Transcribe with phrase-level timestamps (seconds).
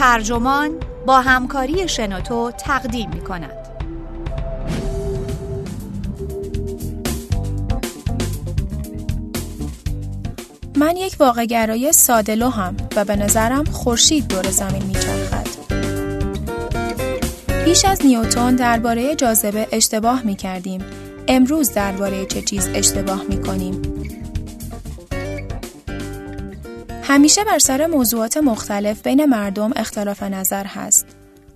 [0.00, 0.70] ترجمان
[1.06, 3.68] با همکاری شنوتو تقدیم می کند.
[10.76, 11.46] من یک واقع
[11.92, 15.46] ساده هم و به نظرم خورشید دور زمین میچرخد.
[17.64, 20.84] پیش از نیوتون درباره جاذبه اشتباه می کردیم.
[21.28, 23.99] امروز درباره چه چیز اشتباه می کنیم؟
[27.10, 31.06] همیشه بر سر موضوعات مختلف بین مردم اختلاف نظر هست.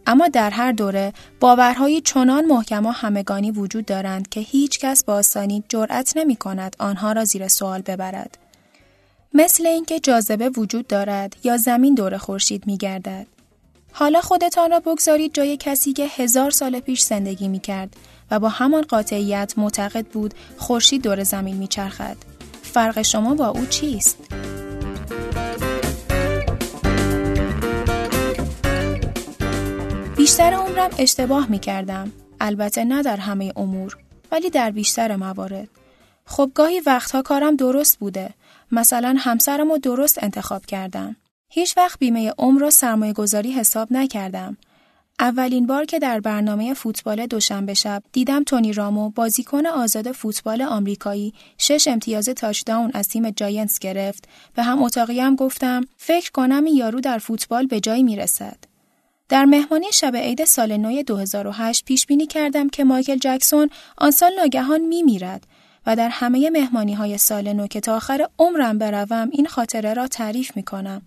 [0.07, 5.15] اما در هر دوره باورهایی چنان محکم و همگانی وجود دارند که هیچ کس با
[5.15, 8.39] آسانی جرأت نمی کند آنها را زیر سوال ببرد.
[9.35, 13.27] مثل اینکه جاذبه وجود دارد یا زمین دور خورشید می گردد.
[13.93, 17.97] حالا خودتان را بگذارید جای کسی که هزار سال پیش زندگی می کرد
[18.31, 22.17] و با همان قاطعیت معتقد بود خورشید دور زمین می چرخد.
[22.63, 24.19] فرق شما با او چیست؟
[30.25, 32.13] بیشتر عمرم اشتباه می کردم.
[32.41, 33.97] البته نه در همه امور
[34.33, 35.69] ولی در بیشتر موارد.
[36.27, 38.31] خب گاهی وقتها کارم درست بوده.
[38.73, 41.17] مثلا همسرم رو درست انتخاب کردم.
[41.49, 44.57] هیچ وقت بیمه عمر را سرمایه گذاری حساب نکردم.
[45.21, 51.35] اولین بار که در برنامه فوتبال دوشنبه شب دیدم تونی رامو بازیکن آزاد فوتبال آمریکایی
[51.59, 57.01] شش امتیاز تاچداون از تیم جاینتس گرفت به هم اتاقی هم گفتم فکر کنم یارو
[57.01, 58.74] در فوتبال به جایی می‌رسد.
[59.35, 64.33] در مهمانی شب عید سال نو 2008 پیش بینی کردم که مایکل جکسون آن سال
[64.37, 65.47] ناگهان می میرد
[65.87, 70.09] و در همه مهمانی های سال نو که تا آخر عمرم بروم این خاطره را
[70.09, 71.03] تعریف می کنم.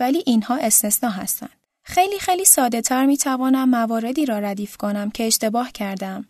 [0.00, 1.50] ولی اینها استثنا هستند.
[1.82, 6.26] خیلی خیلی ساده تر می توانم مواردی را ردیف کنم که اشتباه کردم.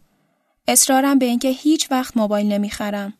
[0.69, 3.15] اصرارم به اینکه هیچ وقت موبایل نمی‌خرم.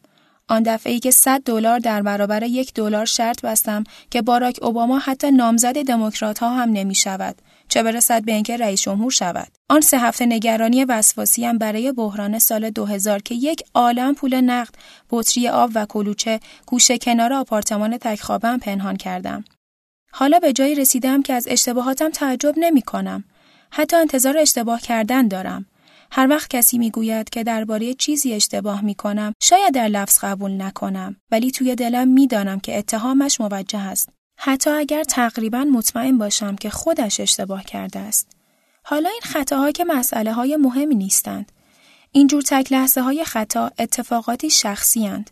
[0.49, 4.99] آن دفعه ای که 100 دلار در برابر یک دلار شرط بستم که باراک اوباما
[4.99, 9.81] حتی نامزد دموکرات ها هم نمی شود چه برسد به اینکه رئیس جمهور شود آن
[9.81, 14.75] سه هفته نگرانی وسواسی هم برای بحران سال 2000 که یک عالم پول نقد
[15.11, 19.45] بطری آب و کلوچه گوشه کنار آپارتمان تکخوابم پنهان کردم
[20.13, 23.25] حالا به جایی رسیدم که از اشتباهاتم تعجب نمی کنم.
[23.71, 25.67] حتی انتظار اشتباه کردن دارم.
[26.13, 31.17] هر وقت کسی می‌گوید که درباره چیزی اشتباه می کنم شاید در لفظ قبول نکنم
[31.31, 34.09] ولی توی دلم می‌دانم که اتهامش موجه است
[34.41, 38.29] حتی اگر تقریبا مطمئن باشم که خودش اشتباه کرده است
[38.83, 41.53] حالا این خطاها که مسئله های مهمی نیستند
[42.13, 45.31] اینجور تک لحظه های خطا اتفاقاتی شخصی هند.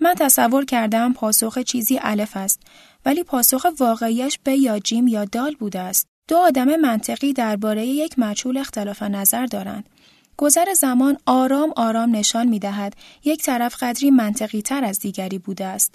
[0.00, 2.60] من تصور کردم پاسخ چیزی الف است
[3.06, 6.06] ولی پاسخ واقعیش به یا جیم یا دال بوده است.
[6.28, 9.88] دو آدم منطقی درباره یک مچول اختلاف نظر دارند.
[10.36, 15.64] گذر زمان آرام آرام نشان می دهد یک طرف قدری منطقی تر از دیگری بوده
[15.64, 15.94] است.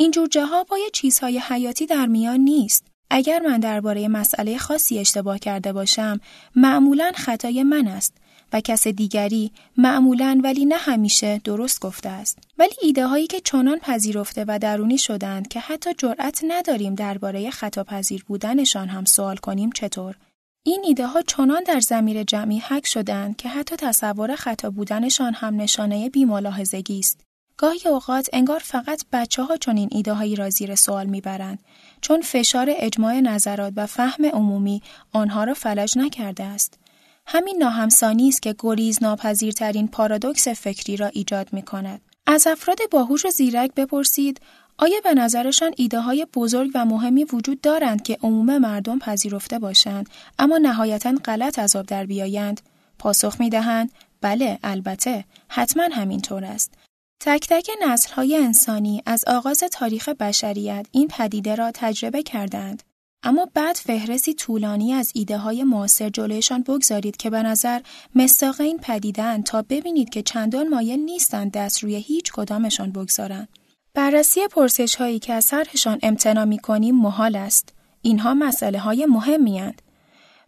[0.00, 2.84] اینجور جاها با چیزهای حیاتی در میان نیست.
[3.10, 6.20] اگر من درباره مسئله خاصی اشتباه کرده باشم،
[6.56, 8.14] معمولا خطای من است
[8.52, 12.38] و کس دیگری معمولا ولی نه همیشه درست گفته است.
[12.58, 17.84] ولی ایده هایی که چنان پذیرفته و درونی شدند که حتی جرأت نداریم درباره خطا
[17.84, 20.14] پذیر بودنشان هم سوال کنیم چطور؟
[20.62, 25.56] این ایده ها چنان در زمیر جمعی حک شدند که حتی تصور خطا بودنشان هم
[25.56, 27.27] نشانه بیملاحظگی است.
[27.58, 31.58] گاهی اوقات انگار فقط بچه ها چنین ایده هایی را زیر سوال می‌برند
[32.00, 34.82] چون فشار اجماع نظرات و فهم عمومی
[35.12, 36.78] آنها را فلج نکرده است
[37.26, 42.00] همین ناهمسانی است که گریز ناپذیرترین پارادوکس فکری را ایجاد می کند.
[42.26, 44.40] از افراد باهوش و زیرک بپرسید
[44.78, 50.08] آیا به نظرشان ایده های بزرگ و مهمی وجود دارند که عموم مردم پذیرفته باشند
[50.38, 52.60] اما نهایتا غلط آب در بیایند؟
[52.98, 56.74] پاسخ می دهند بله البته حتما همینطور است.
[57.20, 62.82] تک تک نسل های انسانی از آغاز تاریخ بشریت این پدیده را تجربه کردند.
[63.22, 67.80] اما بعد فهرستی طولانی از ایده های معاصر جلویشان بگذارید که به نظر
[68.14, 73.48] مستاق این پدیدن تا ببینید که چندان مایل نیستند دست روی هیچ کدامشان بگذارند.
[73.94, 77.72] بررسی پرسش هایی که از طرحشان امتنا می کنیم محال است.
[78.02, 79.82] اینها مسئله های مهمی هند.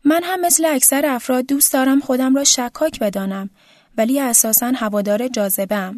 [0.05, 3.51] من هم مثل اکثر افراد دوست دارم خودم را شکاک بدانم
[3.97, 5.95] ولی اساسا هوادار جاذبه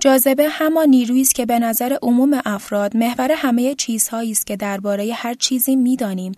[0.00, 5.12] جاذبه همان نیرویی است که به نظر عموم افراد محور همه چیزهایی است که درباره
[5.14, 6.32] هر چیزی می‌دانیم.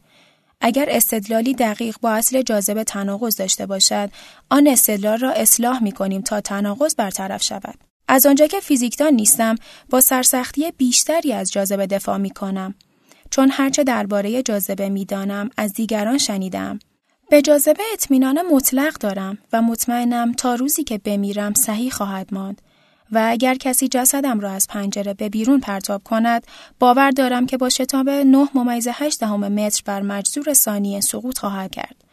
[0.60, 4.10] اگر استدلالی دقیق با اصل جاذبه تناقض داشته باشد
[4.50, 7.75] آن استدلال را اصلاح می کنیم تا تناقض برطرف شود.
[8.08, 9.55] از آنجا که فیزیکدان نیستم
[9.90, 12.75] با سرسختی بیشتری از جاذبه دفاع می کنم
[13.31, 16.78] چون هرچه درباره جاذبه می‌دانم از دیگران شنیدم.
[17.31, 22.62] به جاذبه اطمینان مطلق دارم و مطمئنم تا روزی که بمیرم صحیح خواهد ماند.
[23.12, 26.46] و اگر کسی جسدم را از پنجره به بیرون پرتاب کند
[26.78, 31.70] باور دارم که با شتاب 9 ممیز 8 دهم متر بر مجذور ثانیه سقوط خواهد
[31.70, 32.05] کرد.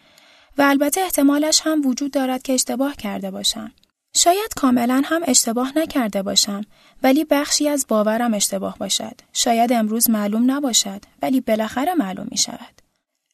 [0.57, 3.71] و البته احتمالش هم وجود دارد که اشتباه کرده باشم.
[4.15, 6.61] شاید کاملا هم اشتباه نکرده باشم
[7.03, 9.21] ولی بخشی از باورم اشتباه باشد.
[9.33, 12.81] شاید امروز معلوم نباشد ولی بالاخره معلوم می شود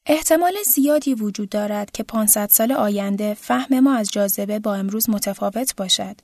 [0.06, 5.76] احتمال زیادی وجود دارد که 500 سال آینده فهم ما از جاذبه با امروز متفاوت
[5.76, 6.16] باشد.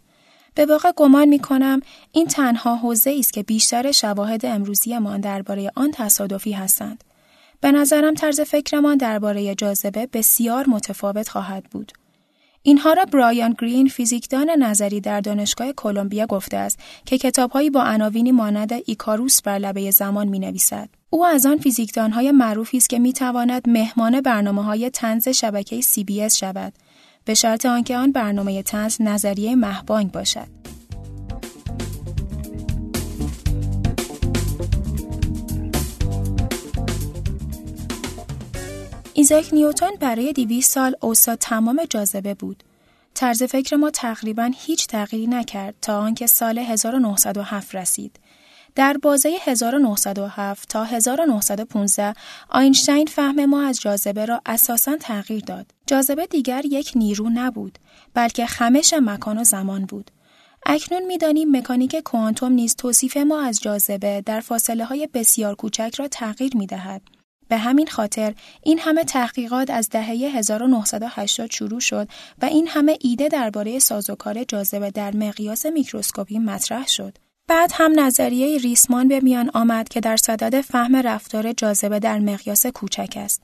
[0.58, 1.82] به واقع گمان می کنم
[2.12, 7.04] این تنها حوزه است که بیشتر شواهد امروزیمان درباره آن تصادفی هستند.
[7.62, 11.92] به نظرم طرز فکرمان درباره جاذبه بسیار متفاوت خواهد بود.
[12.62, 18.32] اینها را برایان گرین فیزیکدان نظری در دانشگاه کلمبیا گفته است که کتابهایی با عناوینی
[18.32, 20.90] مانند ایکاروس بر لبه زمان می نویسد.
[21.10, 26.34] او از آن فیزیکدانهای معروفی است که می تواند مهمان برنامه های تنز شبکه CBS
[26.34, 26.74] شود
[27.28, 30.48] به شرط آنکه آن برنامه تنز نظریه مهبانگ باشد.
[39.14, 42.64] ایزاک نیوتن برای 200 سال استاد تمام جاذبه بود.
[43.14, 48.20] طرز فکر ما تقریبا هیچ تغییری نکرد تا آنکه سال 1907 رسید.
[48.78, 52.14] در بازه 1907 تا 1915
[52.50, 55.72] آینشتین فهم ما از جاذبه را اساساً تغییر داد.
[55.88, 57.80] جاذبه دیگر یک نیرو نبود،
[58.14, 60.12] بلکه خمش مکان و زمان بود.
[60.66, 66.08] اکنون می‌دانیم مکانیک کوانتوم نیز توصیف ما از جاذبه در فاصله های بسیار کوچک را
[66.08, 67.02] تغییر می دهد.
[67.48, 68.34] به همین خاطر
[68.64, 72.08] این همه تحقیقات از دهه 1980 شروع شد
[72.42, 77.18] و این همه ایده درباره سازوکار جاذبه در مقیاس میکروسکوپی مطرح شد.
[77.48, 82.66] بعد هم نظریه ریسمان به میان آمد که در صدد فهم رفتار جاذبه در مقیاس
[82.66, 83.42] کوچک است.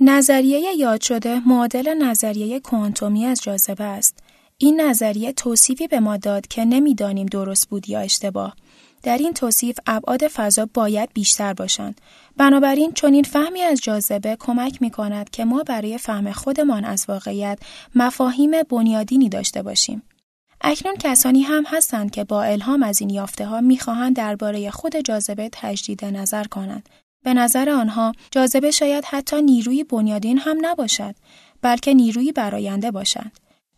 [0.00, 4.18] نظریه یاد شده معادل نظریه کوانتومی از جاذبه است.
[4.58, 8.56] این نظریه توصیفی به ما داد که نمی‌دانیم درست بود یا اشتباه.
[9.02, 12.00] در این توصیف ابعاد فضا باید بیشتر باشند.
[12.36, 17.58] بنابراین چنین فهمی از جاذبه کمک می کند که ما برای فهم خودمان از واقعیت
[17.94, 20.02] مفاهیم بنیادینی داشته باشیم.
[20.66, 25.48] اکنون کسانی هم هستند که با الهام از این یافته ها می‌خواهند درباره خود جاذبه
[25.52, 26.88] تجدید نظر کنند.
[27.24, 31.14] به نظر آنها جاذبه شاید حتی نیروی بنیادین هم نباشد
[31.62, 33.30] بلکه نیروی براینده باشد.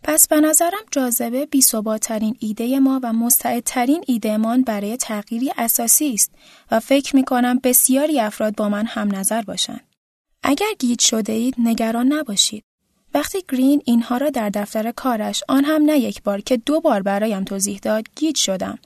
[0.03, 1.63] پس به نظرم جاذبه بی
[2.01, 6.33] ترین ایده ما و مستعدترین ایدهمان برای تغییری اساسی است
[6.71, 9.87] و فکر می کنم بسیاری افراد با من هم نظر باشند.
[10.43, 12.65] اگر گیج شده اید نگران نباشید.
[13.15, 17.03] وقتی گرین اینها را در دفتر کارش آن هم نه یک بار که دو بار
[17.03, 18.79] برایم توضیح داد گیج شدم.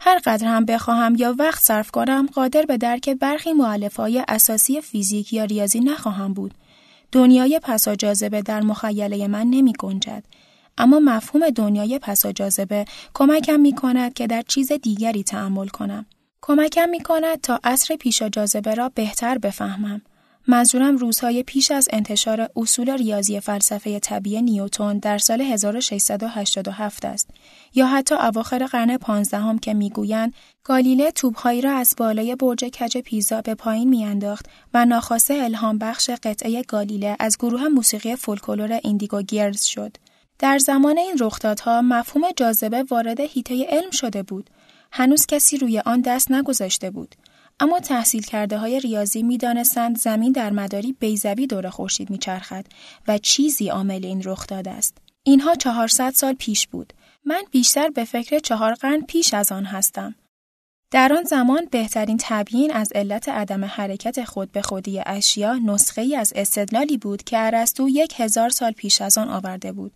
[0.00, 5.32] هر قدر هم بخواهم یا وقت صرف کنم قادر به درک برخی معلفهای اساسی فیزیک
[5.32, 6.54] یا ریاضی نخواهم بود.
[7.12, 10.24] دنیای پسا جاذبه در مخیله من نمی گنجد.
[10.78, 12.84] اما مفهوم دنیای پسا جاذبه
[13.14, 16.06] کمکم می کند که در چیز دیگری تعمل کنم.
[16.42, 20.02] کمکم می کند تا اصر پیشا جاذبه را بهتر بفهمم.
[20.46, 27.30] منظورم روزهای پیش از انتشار اصول ریاضی فلسفه طبیعی نیوتون در سال 1687 است
[27.74, 30.34] یا حتی اواخر قرن پانزدهم که می‌گویند
[30.64, 36.10] گالیله توبهایی را از بالای برج کج پیزا به پایین میانداخت و ناخواسته الهام بخش
[36.10, 39.96] قطعه گالیله از گروه موسیقی فولکلور ایندیگو گیرز شد.
[40.38, 44.50] در زمان این رخدادها مفهوم جاذبه وارد هیته علم شده بود.
[44.92, 47.14] هنوز کسی روی آن دست نگذاشته بود.
[47.62, 52.66] اما تحصیل کرده های ریاضی می دانستند زمین در مداری بیزوی دور خورشید می چرخد
[53.08, 54.98] و چیزی عامل این رخ داده است.
[55.22, 56.92] اینها 400 سال پیش بود.
[57.24, 60.14] من بیشتر به فکر چهار قرن پیش از آن هستم.
[60.90, 66.16] در آن زمان بهترین تبیین از علت عدم حرکت خود به خودی اشیا نسخه ای
[66.16, 69.92] از استدلالی بود که ارسطو یک هزار سال پیش از آن آورده بود.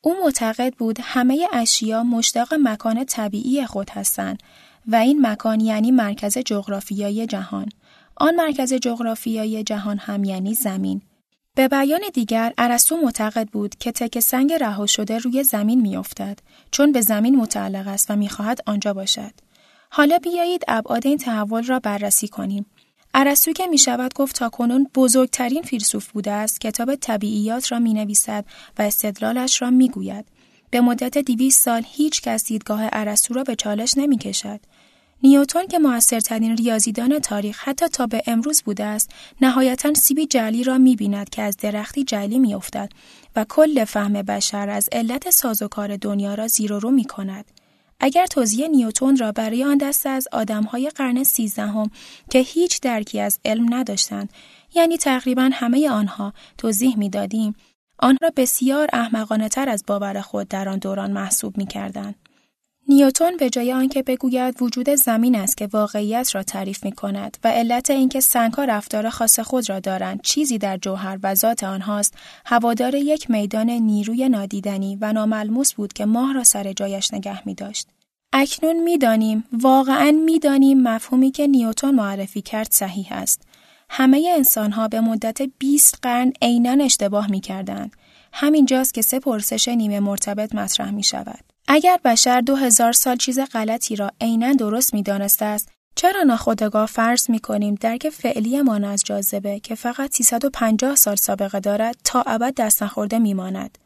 [0.00, 4.42] او معتقد بود همه اشیا مشتاق مکان طبیعی خود هستند
[4.86, 7.68] و این مکان یعنی مرکز جغرافیایی جهان.
[8.16, 11.02] آن مرکز جغرافیایی جهان هم یعنی زمین.
[11.54, 16.38] به بیان دیگر ارسطو معتقد بود که تک سنگ رها شده روی زمین میافتد
[16.70, 19.32] چون به زمین متعلق است و می‌خواهد آنجا باشد.
[19.90, 22.66] حالا بیایید ابعاد این تحول را بررسی کنیم.
[23.14, 27.94] ارسطو که می شود گفت تا کنون بزرگترین فیلسوف بوده است کتاب طبیعیات را می
[27.94, 28.44] نویسد
[28.78, 30.24] و استدلالش را می گوید.
[30.70, 34.60] به مدت دیویست سال هیچ کس دیدگاه ارسطو را به چالش نمی کشد.
[35.24, 39.10] نیوتون که موثرترین ریاضیدان تاریخ حتی تا به امروز بوده است
[39.40, 42.90] نهایتا سیبی جلی را می بیند که از درختی جلی می افتد
[43.36, 47.44] و کل فهم بشر از علت سازوکار دنیا را زیر و رو می کند.
[48.00, 51.90] اگر توضیح نیوتون را برای آن دسته از آدمهای قرن سیزدهم
[52.30, 54.32] که هیچ درکی از علم نداشتند
[54.74, 57.54] یعنی تقریبا همه آنها توضیح می‌دادیم
[57.98, 61.66] آن را بسیار احمقانه تر از باور خود در آن دوران محسوب می.
[62.88, 67.48] نیوتون به جای آنکه بگوید وجود زمین است که واقعیت را تعریف می کند و
[67.48, 72.14] علت اینکه سنگها رفتار خاص خود را دارند چیزی در جوهر و ذات آنهاست
[72.46, 77.54] هوادار یک میدان نیروی نادیدنی و ناملموس بود که ماه را سر جایش نگه می
[77.54, 77.88] داشت.
[78.32, 83.42] اکنون می‌دانیم واقعا می‌دانیم مفهومی که نیوتون معرفی کرد صحیح است
[83.88, 87.92] همه انسانها به مدت 20 قرن عینا اشتباه می کردند.
[88.32, 91.51] همینجاست که سه پرسش نیمه مرتبط مطرح می شود.
[91.68, 96.86] اگر بشر دو هزار سال چیز غلطی را عینا درست می دانسته است، چرا ناخودآگاه
[96.86, 102.54] فرض می کنیم درک فعلیمان از جاذبه که فقط 350 سال سابقه دارد تا ابد
[102.54, 103.78] دست نخورده می ماند؟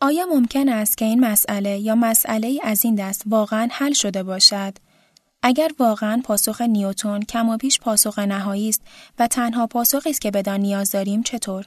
[0.00, 4.74] آیا ممکن است که این مسئله یا مسئله از این دست واقعا حل شده باشد؟
[5.42, 8.82] اگر واقعا پاسخ نیوتون کم و پیش پاسخ نهایی است
[9.18, 11.66] و تنها پاسخی است که بدان نیاز داریم چطور؟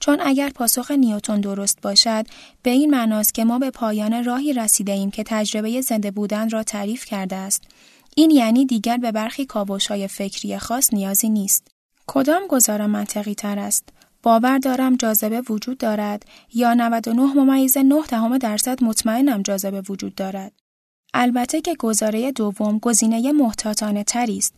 [0.00, 2.26] چون اگر پاسخ نیوتون درست باشد
[2.62, 6.62] به این معناست که ما به پایان راهی رسیده ایم که تجربه زنده بودن را
[6.62, 7.62] تعریف کرده است.
[8.16, 11.68] این یعنی دیگر به برخی کاوش های فکری خاص نیازی نیست.
[12.06, 13.88] کدام گزاره منطقی تر است؟
[14.22, 16.22] باور دارم جاذبه وجود دارد
[16.54, 20.52] یا 99 ممیز 9 دهم درصد مطمئنم جاذبه وجود دارد.
[21.14, 24.54] البته که گزاره دوم گزینه محتاطانه تری است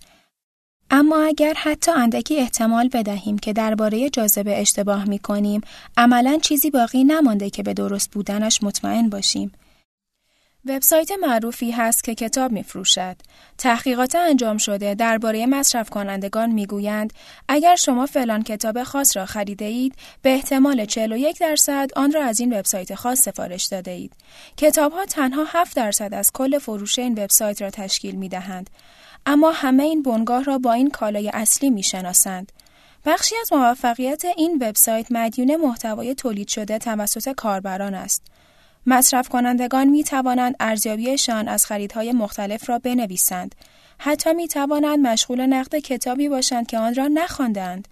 [0.91, 5.61] اما اگر حتی اندکی احتمال بدهیم که درباره جاذبه اشتباه می کنیم،
[5.97, 9.53] عملا چیزی باقی نمانده که به درست بودنش مطمئن باشیم.
[10.67, 13.17] وبسایت معروفی هست که کتاب میفروشد.
[13.59, 17.13] تحقیقات انجام شده درباره مصرف کنندگان می‌گویند
[17.49, 22.41] اگر شما فلان کتاب خاص را خریده اید به احتمال 41 درصد آن را از
[22.41, 24.13] این وبسایت خاص سفارش داده اید.
[24.57, 28.71] کتاب ها تنها 7 درصد از کل فروش این وبسایت را تشکیل می دهند.
[29.27, 32.53] اما همه این بنگاه را با این کالای اصلی می شناسند.
[33.05, 38.23] بخشی از موفقیت این وبسایت مدیون محتوای تولید شده توسط کاربران است.
[38.91, 43.55] مصرف کنندگان می توانند ارزیابیشان از خریدهای مختلف را بنویسند.
[43.99, 47.89] حتی می توانند مشغول نقد کتابی باشند که آن را نخواندند.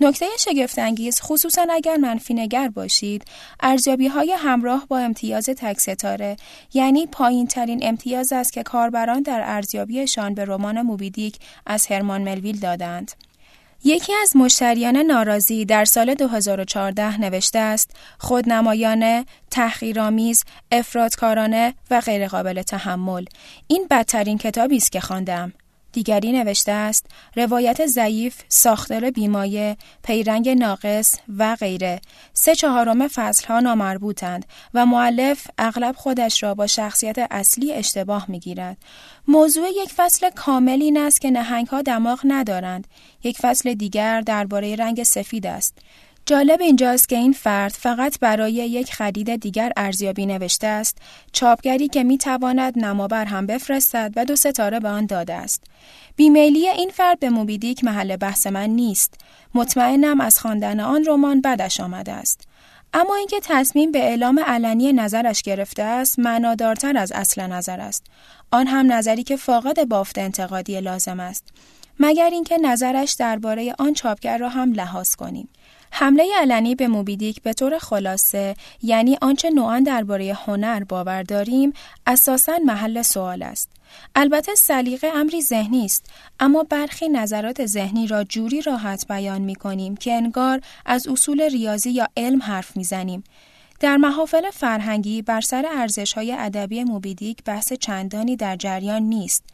[0.00, 3.24] نکته شگفتانگیز خصوصا اگر منفی نگر باشید
[3.60, 6.36] ارزیابی های همراه با امتیاز تک ستاره
[6.74, 12.60] یعنی پایین ترین امتیاز است که کاربران در ارزیابیشان به رمان موبیدیک از هرمان ملویل
[12.60, 13.12] دادند.
[13.84, 23.24] یکی از مشتریان ناراضی در سال 2014 نوشته است خودنمایانه، تحقیرآمیز، افرادکارانه و غیرقابل تحمل.
[23.66, 25.52] این بدترین کتابی است که خواندم.
[25.92, 32.00] دیگری نوشته است روایت ضعیف، ساختار بیمایه، پیرنگ ناقص و غیره.
[32.32, 33.08] سه چهارم
[33.48, 38.76] ها نامربوطند و معلف اغلب خودش را با شخصیت اصلی اشتباه می گیرد.
[39.28, 42.86] موضوع یک فصل کامل این است که نهنگ ها دماغ ندارند.
[43.24, 45.78] یک فصل دیگر درباره رنگ سفید است.
[46.28, 50.98] جالب اینجاست که این فرد فقط برای یک خرید دیگر ارزیابی نوشته است
[51.32, 55.64] چاپگری که می تواند نمابر هم بفرستد و دو ستاره به آن داده است.
[56.16, 59.14] بیمیلی این فرد به موبیدیک محل بحث من نیست.
[59.54, 62.40] مطمئنم از خواندن آن رمان بدش آمده است.
[62.94, 68.06] اما اینکه تصمیم به اعلام علنی نظرش گرفته است معنادارتر از اصل نظر است.
[68.50, 71.44] آن هم نظری که فاقد بافت انتقادی لازم است.
[72.00, 75.48] مگر اینکه نظرش درباره آن چاپگر را هم لحاظ کنیم.
[75.90, 81.72] حمله علنی به موبیدیک به طور خلاصه یعنی آنچه نوعا درباره هنر باور داریم
[82.06, 83.70] اساسا محل سوال است
[84.14, 86.06] البته سلیقه امری ذهنی است
[86.40, 91.90] اما برخی نظرات ذهنی را جوری راحت بیان می کنیم که انگار از اصول ریاضی
[91.90, 93.24] یا علم حرف می زنیم.
[93.80, 99.44] در محافل فرهنگی بر سر ارزش های ادبی موبیدیک بحث چندانی در جریان نیست.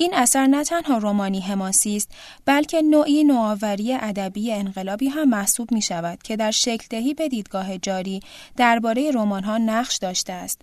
[0.00, 2.10] این اثر نه تنها رومانی حماسی است
[2.44, 7.78] بلکه نوعی نوآوری ادبی انقلابی هم محسوب می شود که در شکل دهی به دیدگاه
[7.78, 8.20] جاری
[8.56, 10.62] درباره رمان ها نقش داشته است.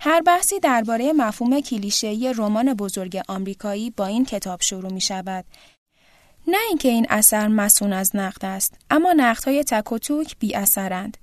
[0.00, 5.44] هر بحثی درباره مفهوم کلیشه‌ای رمان بزرگ آمریکایی با این کتاب شروع می شود.
[6.46, 11.16] نه اینکه این اثر مسون از نقد است، اما نقدهای تک و توک بی اثرند.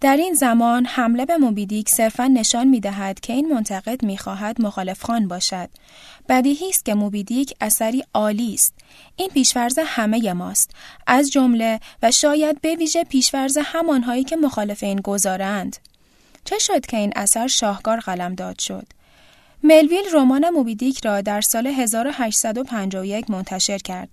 [0.00, 4.62] در این زمان حمله به موبیدیک صرفا نشان می دهد که این منتقد می خواهد
[4.62, 5.68] مخالف خان باشد.
[6.28, 8.74] بدیهی است که موبیدیک اثری عالی است.
[9.16, 10.70] این پیشورز همه ماست.
[11.06, 15.76] از جمله و شاید به ویژه پیشورز همانهایی که مخالف این گذارند.
[16.44, 18.86] چه شد که این اثر شاهکار قلمداد شد؟
[19.62, 24.08] ملویل رمان موبیدیک را در سال 1851 منتشر کرد.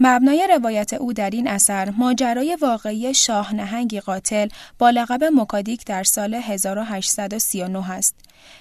[0.00, 4.48] مبنای روایت او در این اثر ماجرای واقعی شاه نهنگی قاتل
[4.78, 8.14] با لقب مکادیک در سال 1839 است.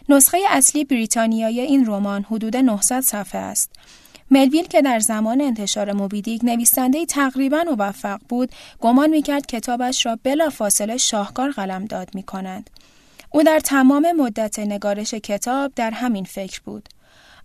[0.09, 3.71] نسخه اصلی بریتانیایی این رمان حدود 900 صفحه است.
[4.31, 10.49] ملویل که در زمان انتشار موبیدیک نویسنده تقریبا موفق بود، گمان می‌کرد کتابش را بلا
[10.49, 12.69] فاصله شاهکار قلم داد می کنند.
[13.31, 16.89] او در تمام مدت نگارش کتاب در همین فکر بود.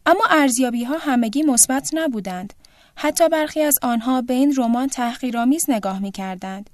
[0.07, 2.53] اما ارزیابی ها همگی مثبت نبودند.
[3.01, 6.71] حتی برخی از آنها به این رمان تحقیرآمیز نگاه می کردند.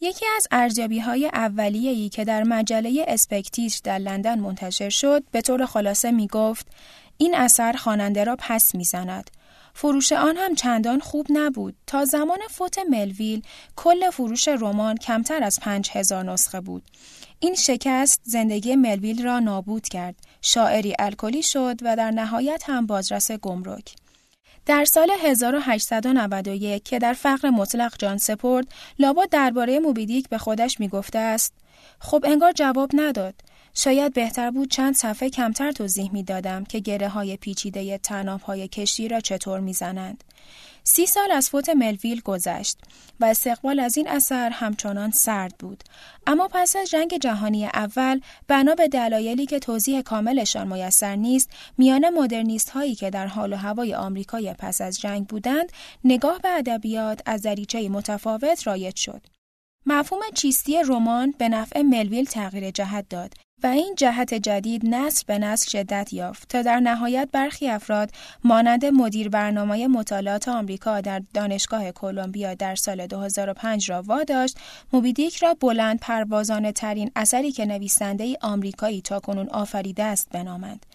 [0.00, 5.66] یکی از ارزیابی های اولیه‌ای که در مجله اسپکتیش در لندن منتشر شد به طور
[5.66, 6.66] خلاصه می گفت
[7.18, 9.30] این اثر خواننده را پس می‌زند.
[9.74, 11.76] فروش آن هم چندان خوب نبود.
[11.86, 13.42] تا زمان فوت ملویل
[13.76, 16.82] کل فروش رمان کمتر از پنج هزار نسخه بود.
[17.38, 20.14] این شکست زندگی ملویل را نابود کرد.
[20.42, 23.94] شاعری الکلی شد و در نهایت هم بازرس گمرک.
[24.66, 28.66] در سال 1891 که در فقر مطلق جان سپرد،
[28.98, 31.54] لابد درباره موبیدیک به خودش می‌گفته است:
[31.98, 33.34] خب انگار جواب نداد.
[33.74, 38.68] شاید بهتر بود چند صفحه کمتر توضیح می دادم که گره های پیچیده تناب های
[38.68, 40.24] کشتی را چطور می زنند.
[40.88, 42.78] سی سال از فوت ملویل گذشت
[43.20, 45.84] و استقبال از این اثر همچنان سرد بود.
[46.26, 52.08] اما پس از جنگ جهانی اول بنا به دلایلی که توضیح کاملشان میسر نیست میان
[52.08, 55.72] مدرنیست هایی که در حال و هوای آمریکای پس از جنگ بودند
[56.04, 59.35] نگاه به ادبیات از دریچه متفاوت رایج شد.
[59.86, 65.38] مفهوم چیستی رمان به نفع ملویل تغییر جهت داد و این جهت جدید نسل به
[65.38, 68.10] نسل شدت یافت تا در نهایت برخی افراد
[68.44, 74.58] مانند مدیر برنامه مطالعات آمریکا در دانشگاه کلمبیا در سال 2005 را واداشت
[74.92, 80.86] موبیدیک را بلند پروازانه ترین اثری که نویسنده ای آمریکایی تاکنون آفریده است بنامند.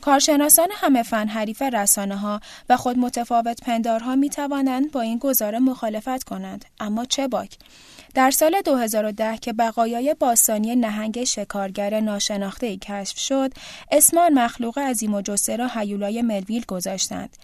[0.00, 5.58] کارشناسان همه فن حریف رسانه ها و خود متفاوت پندارها می توانند با این گزاره
[5.58, 7.58] مخالفت کنند اما چه باک
[8.14, 13.52] در سال 2010 که بقایای باستانی نهنگ شکارگر ناشناخته کشف شد،
[13.90, 17.36] اسمان مخلوق عظیم و جسه را حیولای ملویل گذاشتند.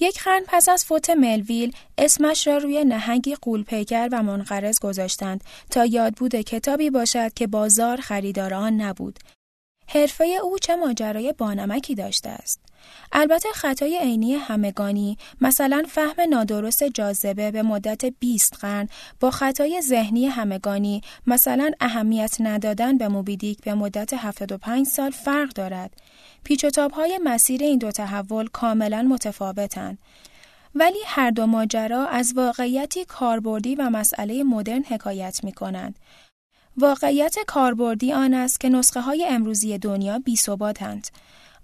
[0.00, 5.84] یک قرن پس از فوت ملویل اسمش را روی نهنگی قولپیکر و منقرض گذاشتند تا
[5.84, 9.18] یاد بوده کتابی باشد که بازار خریدار آن نبود.
[9.88, 12.60] حرفه او چه ماجرای بانمکی داشته است.
[13.12, 18.88] البته خطای عینی همگانی مثلا فهم نادرست جاذبه به مدت 20 قرن
[19.20, 25.90] با خطای ذهنی همگانی مثلا اهمیت ندادن به موبیدیک به مدت 75 سال فرق دارد.
[26.44, 29.98] پیچ و های مسیر این دو تحول کاملا متفاوتند.
[30.74, 35.98] ولی هر دو ماجرا از واقعیتی کاربردی و مسئله مدرن حکایت می کنند.
[36.78, 41.08] واقعیت کاربردی آن است که نسخه های امروزی دنیا بی ثباتند.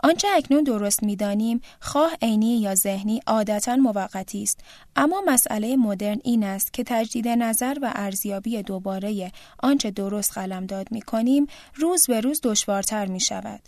[0.05, 4.61] آنچه اکنون درست می‌دانیم خواه عینی یا ذهنی عادتا موقتی است
[4.97, 11.03] اما مسئله مدرن این است که تجدید نظر و ارزیابی دوباره آنچه درست قلمداد می
[11.03, 13.61] کنیم روز به روز دشوارتر می شود.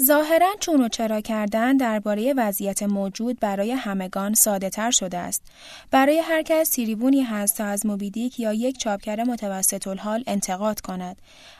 [0.00, 5.42] ظاهرا چون و چرا کردن درباره وضعیت موجود برای همگان ساده تر شده است.
[5.90, 11.16] برای هر کس سیریبونی هست تا از موبیدیک یا یک چاپکر متوسط الحال انتقاد کند.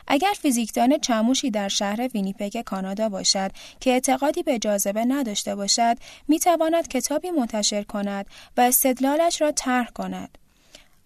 [0.07, 6.39] اگر فیزیکدان چموشی در شهر وینیپگ کانادا باشد که اعتقادی به جاذبه نداشته باشد، می
[6.39, 8.25] تواند کتابی منتشر کند
[8.57, 10.37] و استدلالش را طرح کند.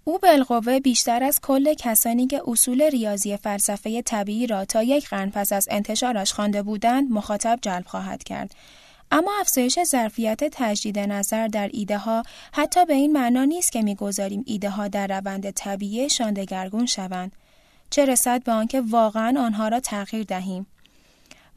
[0.10, 5.30] او بالقوه بیشتر از کل کسانی که اصول ریاضی فلسفه طبیعی را تا یک قرن
[5.30, 8.56] پس از انتشارش خوانده بودند مخاطب جلب خواهد کرد.
[9.12, 14.44] اما افزایش ظرفیت تجدید نظر در ایده ها حتی به این معنا نیست که می‌گذاریم
[14.46, 17.32] ایده ها در روند طبیعی شاندگرگون شوند.
[17.90, 20.68] چه رسد به آنکه واقعا آنها را تغییر دهیم؟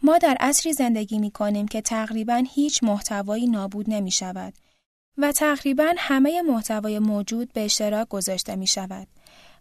[0.03, 4.53] ما در عصری زندگی می کنیم که تقریبا هیچ محتوایی نابود نمی شود
[5.19, 9.07] و تقریبا همه محتوای موجود به اشتراک گذاشته می شود.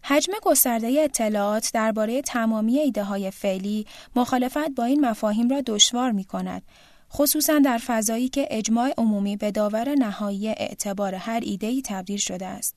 [0.02, 3.86] حجم گسترده اطلاعات درباره تمامی ایده های فعلی
[4.16, 6.62] مخالفت با این مفاهیم را دشوار می کند.
[7.12, 12.74] خصوصا در فضایی که اجماع عمومی به داور نهایی اعتبار هر ایده‌ای تبدیل شده است.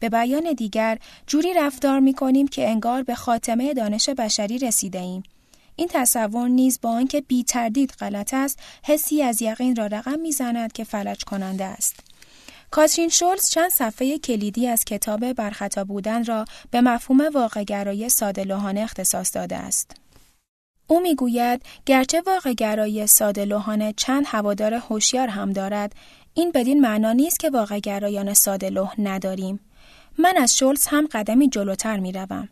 [0.00, 5.22] به بیان دیگر جوری رفتار می کنیم که انگار به خاتمه دانش بشری رسیده ایم
[5.76, 10.72] این تصور نیز با آنکه بی تردید غلط است حسی از یقین را رقم می‌زند
[10.72, 12.00] که فلج کننده است
[12.70, 18.80] کاترین شولز چند صفحه کلیدی از کتاب برخطا بودن را به مفهوم واقعگرایی ساده لوحانه
[18.80, 19.96] اختصاص داده است.
[20.86, 25.94] او می‌گوید گرچه واقعگرایی ساده لوحانه چند هوادار هوشیار هم دارد،
[26.34, 29.60] این بدین معنا نیست که واقعگرایان ساده لوح نداریم.
[30.18, 32.48] من از شولز هم قدمی جلوتر می روم.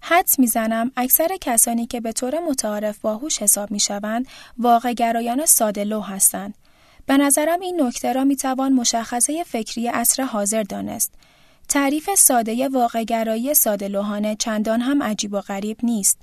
[0.00, 4.26] حدس می‌زنم اکثر کسانی که به طور متعارف باهوش حساب می‌شوند
[4.58, 6.54] واقع گرایان ساده لو هستند.
[7.06, 11.14] به نظرم این نکته را می‌توان مشخصه فکری اصر حاضر دانست.
[11.68, 16.18] تعریف ساده واقعگرایی ساده لوحانه چندان هم عجیب و غریب نیست.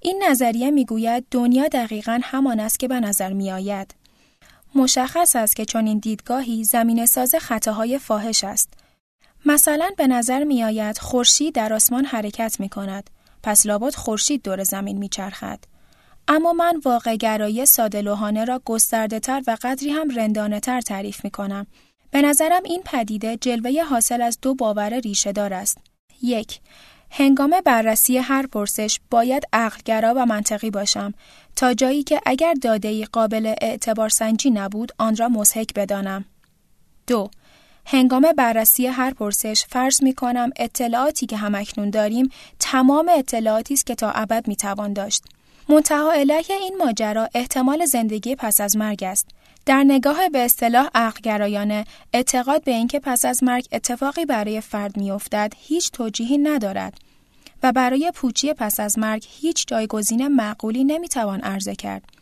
[0.00, 3.94] این نظریه می‌گوید دنیا دقیقا همان است که به نظر میآید.
[4.74, 8.72] مشخص است که چون این دیدگاهی زمین ساز خطاهای فاحش است.
[9.46, 13.10] مثلا به نظر میآید خورشید در آسمان حرکت می کند.
[13.48, 15.58] پس لابد خورشید دور زمین میچرخد
[16.28, 21.24] اما من واقع گرایی ساده لوحانه را گسترده تر و قدری هم رندانه تر تعریف
[21.24, 21.66] می کنم.
[22.10, 25.78] به نظرم این پدیده جلوه حاصل از دو باور ریشه دار است.
[26.22, 26.60] یک
[27.10, 31.14] هنگام بررسی هر پرسش باید عقلگرا و منطقی باشم
[31.56, 36.24] تا جایی که اگر داده قابل اعتبار سنجی نبود آن را مزهک بدانم.
[37.06, 37.30] دو
[37.90, 43.94] هنگام بررسی هر پرسش فرض می کنم اطلاعاتی که همکنون داریم تمام اطلاعاتی است که
[43.94, 45.24] تا ابد می توان داشت.
[45.68, 49.28] منتها علیه این ماجرا احتمال زندگی پس از مرگ است.
[49.66, 55.52] در نگاه به اصطلاح عقلگرایانه اعتقاد به اینکه پس از مرگ اتفاقی برای فرد میافتد
[55.56, 56.94] هیچ توجیهی ندارد
[57.62, 62.17] و برای پوچی پس از مرگ هیچ جایگزین معقولی نمی‌توان عرضه کرد.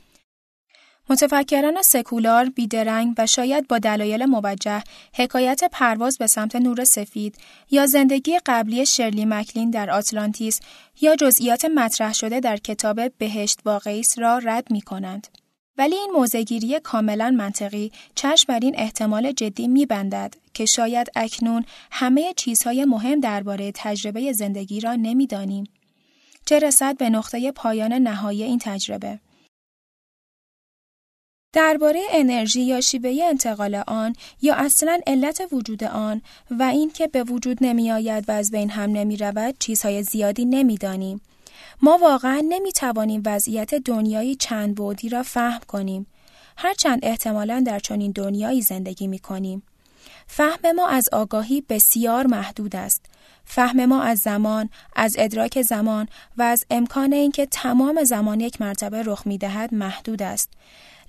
[1.09, 4.83] متفکران سکولار، بیدرنگ و شاید با دلایل موجه
[5.15, 7.39] حکایت پرواز به سمت نور سفید
[7.71, 10.61] یا زندگی قبلی شرلی مکلین در آتلانتیس
[11.01, 15.29] یا جزئیات مطرح شده در کتاب بهشت واقعی را رد می کنند.
[15.79, 22.33] ولی این موزگیری کاملا منطقی چشم بر این احتمال جدی میبندد که شاید اکنون همه
[22.37, 25.65] چیزهای مهم درباره تجربه زندگی را نمی‌دانیم.
[26.47, 29.21] چه رسد به نقطه پایان نهایی این تجربه.
[31.57, 37.59] درباره انرژی یا شیوه انتقال آن یا اصلا علت وجود آن و اینکه به وجود
[37.61, 41.21] نمی آید و از بین هم نمی رود چیزهای زیادی نمی دانیم.
[41.83, 46.07] ما واقعا نمی توانیم وضعیت دنیایی چند بودی را فهم کنیم.
[46.57, 49.63] هرچند احتمالا در چنین دنیایی زندگی می کنیم.
[50.27, 53.05] فهم ما از آگاهی بسیار محدود است.
[53.45, 59.03] فهم ما از زمان، از ادراک زمان و از امکان اینکه تمام زمان یک مرتبه
[59.03, 60.51] رخ می دهد محدود است.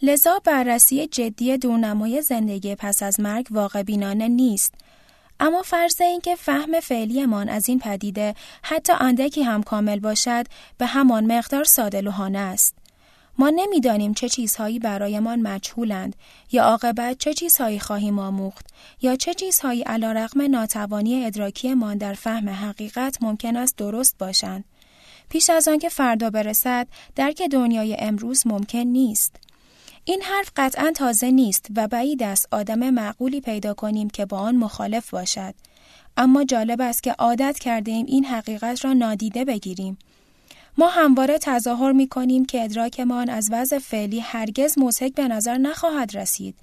[0.02, 4.74] لذا بررسی جدی دورنمای زندگی پس از مرگ واقع بینانه نیست.
[5.40, 10.46] اما فرض اینکه فهم فعلیمان از این پدیده حتی اندکی هم کامل باشد
[10.78, 12.76] به همان مقدار ساده لوحانه است.
[13.38, 16.16] ما نمی‌دانیم چه چیزهایی برایمان مجهولند
[16.52, 18.66] یا عاقبت چه چیزهایی خواهیم آموخت
[19.02, 24.64] یا چه چیزهایی علیرغم ناتوانی ادراکیمان در فهم حقیقت ممکن است درست باشند.
[25.30, 29.36] پیش از آنکه فردا برسد درک دنیای امروز ممکن نیست.
[30.10, 34.56] این حرف قطعا تازه نیست و بعید است آدم معقولی پیدا کنیم که با آن
[34.56, 35.54] مخالف باشد.
[36.18, 39.98] اما جالب است که عادت کرده ایم این حقیقت را نادیده بگیریم.
[40.78, 46.18] ما همواره تظاهر می کنیم که ادراکمان از وضع فعلی هرگز مزهک به نظر نخواهد
[46.18, 46.56] رسید.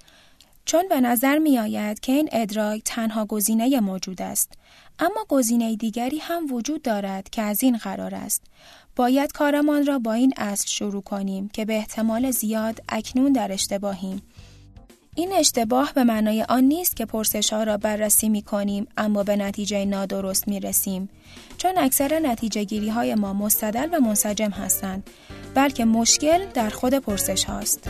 [0.65, 4.53] چون به نظر می آید که این ادراک تنها گزینه موجود است.
[4.99, 8.41] اما گزینه دیگری هم وجود دارد که از این قرار است.
[8.95, 14.21] باید کارمان را با این اصل شروع کنیم که به احتمال زیاد اکنون در اشتباهیم.
[15.15, 19.35] این اشتباه به معنای آن نیست که پرسش ها را بررسی می کنیم اما به
[19.35, 21.09] نتیجه نادرست می رسیم.
[21.57, 25.09] چون اکثر نتیجه گیری های ما مستدل و منسجم هستند
[25.55, 27.89] بلکه مشکل در خود پرسش هاست.